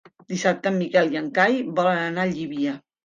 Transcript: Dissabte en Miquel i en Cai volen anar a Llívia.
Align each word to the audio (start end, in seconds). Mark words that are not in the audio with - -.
Dissabte 0.31 0.71
en 0.73 0.75
Miquel 0.79 1.13
i 1.15 1.19
en 1.21 1.27
Cai 1.35 1.59
volen 1.81 2.01
anar 2.07 2.25
a 2.27 2.33
Llívia. 2.33 2.75